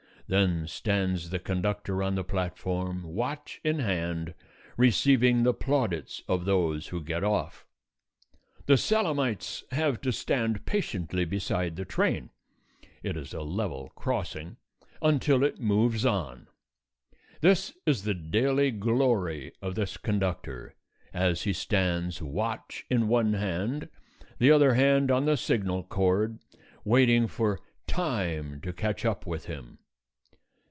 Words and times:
Then 0.27 0.65
stands 0.65 1.29
the 1.29 1.39
conductor 1.39 2.01
on 2.01 2.15
the 2.15 2.23
platform, 2.23 3.03
watch 3.03 3.59
in 3.65 3.79
hand, 3.79 4.33
receiving 4.77 5.43
the 5.43 5.53
plaudits 5.53 6.23
of 6.25 6.45
those 6.45 6.87
who 6.87 7.03
get 7.03 7.21
off. 7.21 7.65
The 8.65 8.77
Salamites 8.77 9.65
have 9.71 9.99
to 9.99 10.13
stand 10.13 10.65
patiently 10.65 11.25
beside 11.25 11.75
the 11.75 11.83
train 11.83 12.29
it 13.03 13.17
is 13.17 13.33
a 13.33 13.41
level 13.41 13.89
crossing 13.93 14.55
until 15.01 15.43
it 15.43 15.59
moves 15.59 16.05
on. 16.05 16.47
This 17.41 17.73
is 17.85 18.03
the 18.03 18.13
daily 18.13 18.71
glory 18.71 19.51
of 19.61 19.75
this 19.75 19.97
conductor, 19.97 20.75
as 21.13 21.41
he 21.41 21.51
stands, 21.51 22.21
watch 22.21 22.85
in 22.89 23.09
one 23.09 23.33
hand, 23.33 23.89
the 24.39 24.49
other 24.51 24.75
hand 24.75 25.11
on 25.11 25.25
the 25.25 25.35
signal 25.35 25.83
cord, 25.83 26.39
waiting 26.85 27.27
for 27.27 27.59
Time 27.85 28.61
to 28.61 28.71
catch 28.71 29.03
up 29.03 29.25
with 29.27 29.47
him. 29.47 29.79